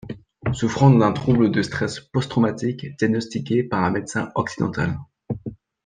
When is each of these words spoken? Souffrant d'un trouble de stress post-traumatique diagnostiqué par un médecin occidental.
Souffrant 0.51 0.89
d'un 0.89 1.11
trouble 1.11 1.51
de 1.51 1.61
stress 1.61 1.99
post-traumatique 1.99 2.87
diagnostiqué 2.97 3.61
par 3.61 3.83
un 3.83 3.91
médecin 3.91 4.31
occidental. 4.33 4.97